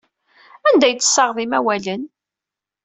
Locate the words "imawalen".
1.43-2.03